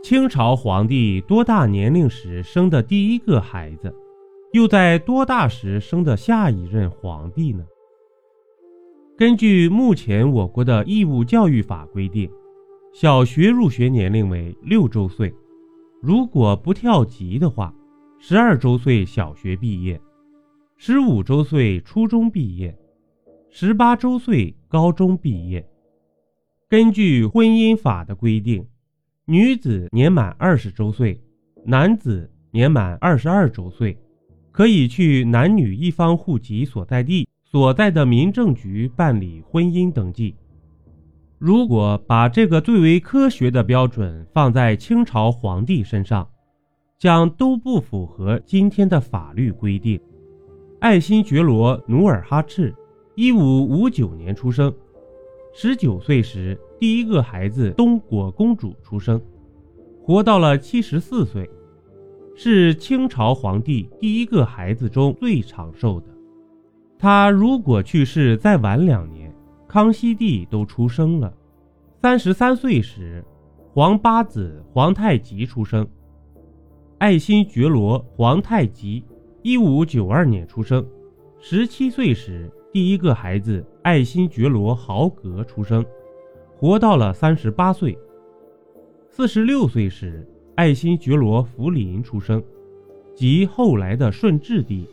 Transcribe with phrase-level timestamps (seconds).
[0.00, 3.92] 清朝皇帝多大年龄时生的第一个孩子，
[4.52, 7.64] 又在多大时生的下一任皇帝呢？
[9.16, 12.30] 根据目前我国的义务教育法规定，
[12.92, 15.34] 小学入学年龄为六周岁，
[16.00, 17.74] 如果不跳级的话，
[18.18, 20.00] 十二周岁小学毕业，
[20.76, 22.74] 十五周岁初中毕业，
[23.50, 25.68] 十八周岁高中毕业。
[26.68, 28.64] 根据婚姻法的规定，
[29.30, 31.20] 女子年满二十周岁，
[31.62, 33.94] 男子年满二十二周岁，
[34.50, 37.28] 可以去男女一方户籍所在地。
[37.44, 40.34] 所在的民政局办理婚姻登记。
[41.38, 46.26] 如果把这个最为科学的标准放在清朝皇帝身上，
[46.98, 50.00] 将都不符合今天的法律规定。
[50.80, 52.74] 爱新觉罗·努尔哈赤，
[53.14, 54.74] 一五五九年出生，
[55.52, 59.20] 十九岁时第一个孩子东果公主出生，
[60.00, 61.50] 活到了七十四岁，
[62.36, 66.06] 是清朝皇帝第一个孩子中最长寿的。
[66.96, 69.34] 他如果去世再晚两年，
[69.66, 71.34] 康熙帝都出生了。
[72.00, 73.24] 三十三岁时，
[73.72, 75.84] 皇八子皇太极出生。
[76.98, 79.04] 爱新觉罗·皇太极，
[79.42, 80.86] 一五九二年出生。
[81.40, 85.84] 十七岁时，第一个孩子爱新觉罗·豪格出生，
[86.58, 87.96] 活到了三十八岁。
[89.08, 92.42] 四十六岁时，爱新觉罗·福临出生，
[93.14, 94.84] 即后来的顺治帝。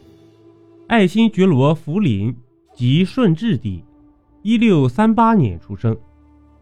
[0.86, 2.36] 爱新觉罗·福临
[2.72, 3.84] 即顺治帝，
[4.44, 5.98] 一六三八年出生，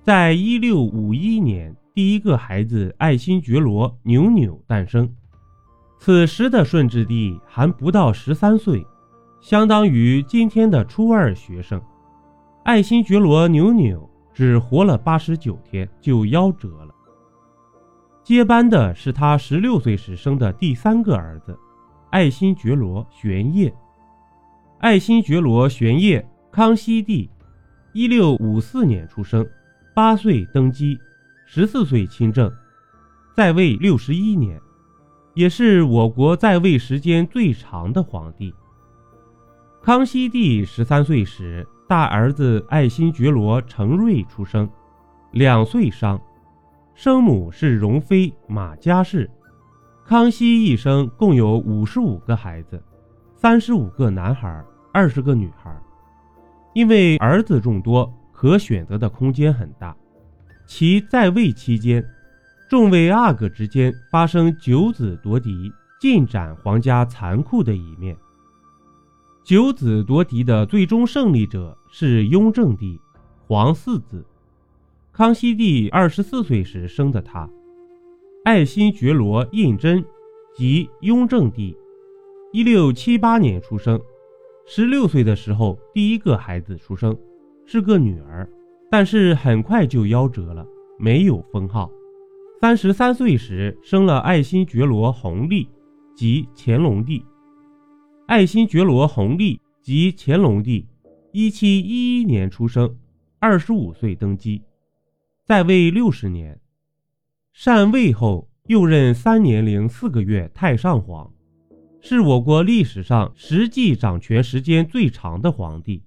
[0.02, 5.14] 在一六五一年，第一个孩子爱新觉罗·纽纽诞生。
[6.00, 8.86] 此时的顺治帝还不到十三岁，
[9.42, 11.82] 相当于今天的初二学生。
[12.64, 16.94] 爱新觉罗·纽纽只活了八十九天就夭折了。
[18.24, 21.58] 接班的是他十六岁时生的第三个儿子，
[22.10, 23.74] 爱新觉罗·玄烨。
[24.80, 27.30] 爱新觉罗·玄烨，康熙帝，
[27.94, 29.46] 一六五四年出生，
[29.94, 30.98] 八岁登基，
[31.46, 32.52] 十四岁亲政，
[33.36, 34.60] 在位六十一年，
[35.36, 38.54] 也是我国在位时间最长的皇帝。
[39.82, 44.68] 康熙帝十三岁时，大儿子爱新觉罗·承瑞出生，
[45.30, 46.20] 两岁伤，
[46.96, 49.30] 生母是容妃马佳氏。
[50.04, 52.84] 康熙一生共有五十五个孩子，
[53.36, 54.66] 三十五个男孩。
[54.92, 55.72] 二十个女孩，
[56.74, 59.96] 因为儿子众多，可选择的空间很大。
[60.66, 62.04] 其在位期间，
[62.68, 65.72] 众位阿哥之间发生九子夺嫡，
[66.02, 68.18] 尽展皇家残酷的一面。
[69.44, 72.98] 九子夺嫡的最终胜利者是雍正帝，
[73.46, 74.26] 皇四子。
[75.12, 77.50] 康熙帝二十四岁时生的他，
[78.46, 80.02] 爱新觉罗胤禛，
[80.56, 81.76] 即雍正帝，
[82.54, 84.00] 一六七八年出生。
[84.66, 87.14] 十六岁的时候，第一个孩子出生，
[87.66, 88.50] 是个女儿，
[88.90, 90.66] 但是很快就夭折了，
[90.98, 91.92] 没有封号。
[92.62, 95.68] 三十三岁时生了爱新觉罗弘历，
[96.16, 97.26] 即乾隆帝。
[98.34, 100.88] 爱新觉罗弘历即乾隆帝，
[101.34, 102.98] 一七一一年出生，
[103.38, 104.64] 二十五岁登基，
[105.46, 106.60] 在位六十年。
[107.54, 111.32] 禅位后，又任三年零四个月太上皇。
[112.02, 116.02] 是我国历史上实际掌权时间最长的皇帝，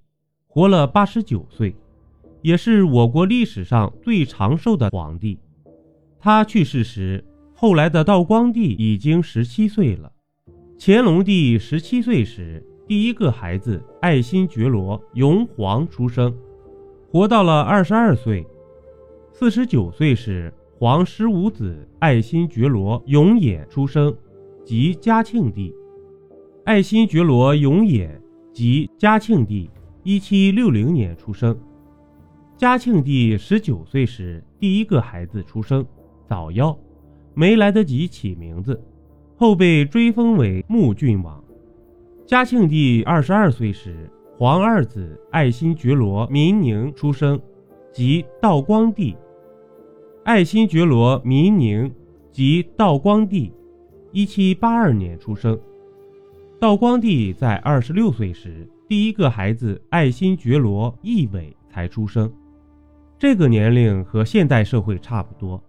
[0.47, 1.73] 活了八十九岁，
[2.41, 5.39] 也是我国历史上最长寿的皇帝。
[6.19, 7.23] 他去世时，
[7.53, 10.11] 后来的道光帝已经十七岁了。
[10.79, 16.31] 乾隆帝十七岁时，第一个孩子爱新觉罗永璜出生，
[17.11, 18.45] 活到了二十二岁。
[19.31, 24.15] 四十九岁时，皇十五子爱新觉罗永琰出生，
[24.63, 25.73] 即嘉庆帝。
[26.63, 28.09] 爱新觉罗永琰
[28.53, 29.71] 即嘉庆帝，
[30.03, 31.57] 一七六零年出生。
[32.55, 35.83] 嘉庆帝十九岁时，第一个孩子出生，
[36.27, 36.77] 早夭，
[37.33, 38.79] 没来得及起名字，
[39.37, 41.41] 后被追封为穆郡王。
[42.25, 47.39] 嘉庆帝二十二岁时，皇二子爱新觉罗民宁出生，
[47.93, 49.15] 即道光帝。
[50.23, 51.89] 爱新觉罗民宁
[52.31, 53.53] 即道光帝，
[54.11, 55.57] 一七八二年出生。
[56.59, 62.33] 道光帝在二十六岁时，第一个孩子爱新觉罗奕伟才出生，
[63.19, 65.63] 这个年龄和现代社会差不多，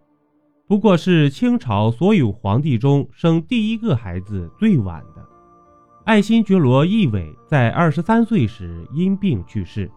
[0.69, 5.26] 不过是清朝所有皇帝中生第一个孩子最晚的。
[6.05, 9.91] 爱新觉罗奕伟在二十三岁时因病去世。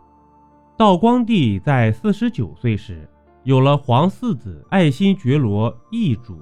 [0.77, 3.06] 道光帝在四十九岁时
[3.44, 6.41] 有了皇四子爱新觉罗奕主，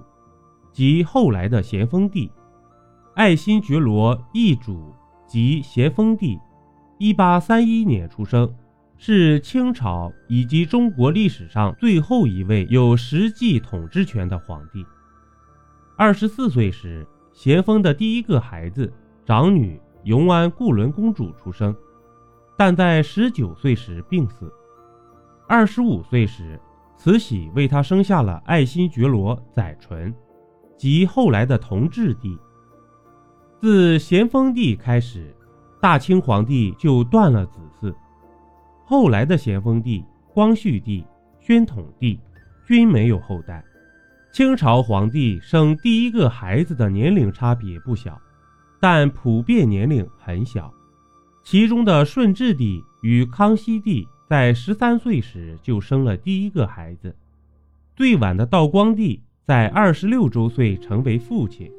[0.72, 2.32] 即后来的咸丰帝。
[3.16, 4.94] 爱新觉罗奕主
[5.26, 6.40] 即咸丰帝，
[7.00, 8.48] 一八三一年出生，
[9.02, 14.86] 是清朝以及中国历史上最后一位有实际统治权的皇帝。
[15.96, 18.92] 二十四岁时，咸丰的第一个孩子
[19.26, 21.74] 长女永安固伦公主出生，
[22.58, 24.52] 但在十九岁时病死。
[25.48, 26.60] 二十五岁时，
[26.98, 30.14] 慈禧为他生下了爱新觉罗载淳，
[30.78, 32.38] 即后来的同治帝。
[33.62, 35.34] 自咸丰帝开始，
[35.80, 37.60] 大清皇帝就断了子。
[38.90, 40.04] 后来的咸丰帝、
[40.34, 41.06] 光绪帝、
[41.40, 42.20] 宣统帝
[42.66, 43.64] 均没有后代。
[44.34, 48.20] 清朝皇帝生第一个孩子的年龄差别不小，
[48.82, 50.74] 但普遍年龄很小。
[51.44, 57.16] 其中的顺治帝与康熙帝在十三岁时就生了第一个孩子，
[57.96, 61.72] 最晚的道光帝在二十六周岁成为父亲，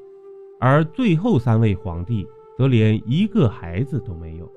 [0.61, 2.25] 而最后三位皇帝
[2.57, 4.49] 则连一个孩子都没有。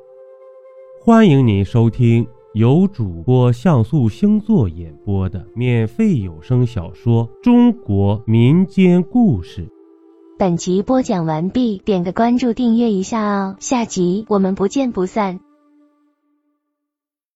[1.01, 2.23] 欢迎您收听。
[2.53, 9.61] 由主播像素星座演播的免费有声小说《中国民间故事》。
[10.37, 15.39] 本集播讲完毕，点个关注，订阅一下哦，下集我们不见不散。